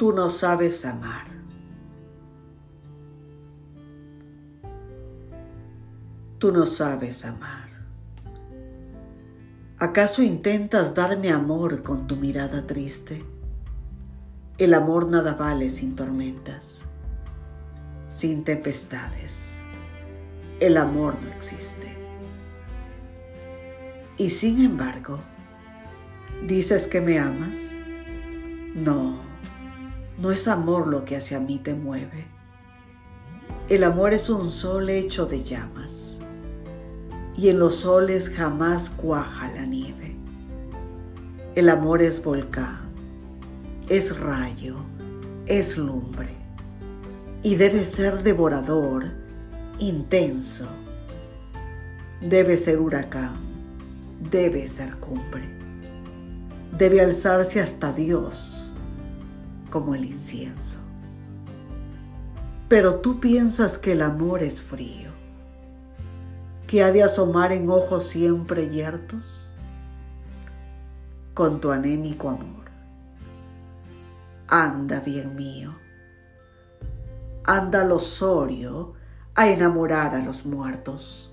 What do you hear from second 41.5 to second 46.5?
El amor es volcán, es rayo, es lumbre,